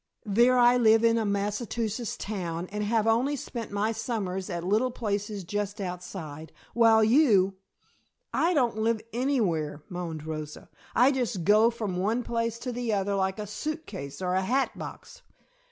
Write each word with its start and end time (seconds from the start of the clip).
There 0.25 0.57
I 0.57 0.77
live 0.77 1.03
in 1.03 1.19
a 1.19 1.27
Massachusetts 1.27 2.17
town 2.17 2.65
and 2.71 2.83
have 2.83 3.05
only 3.05 3.35
spent 3.35 3.69
my 3.69 3.91
summers 3.91 4.49
at 4.49 4.63
little 4.63 4.89
places 4.89 5.43
just 5.43 5.79
outside, 5.79 6.51
while 6.73 7.03
you" 7.03 7.57
"I 8.49 8.55
don't 8.55 8.79
live 8.79 9.01
anywhere," 9.13 9.83
moaned 9.89 10.25
Rosa. 10.25 10.71
"I 10.95 11.11
just 11.11 11.43
go 11.43 11.69
from 11.69 11.97
one 11.97 12.23
place 12.23 12.57
to 12.61 12.71
the 12.71 12.91
other 12.93 13.13
like 13.13 13.37
a 13.37 13.45
suitcase 13.45 14.23
or 14.23 14.33
a 14.33 14.41
hat 14.41 14.75
box. 14.75 15.21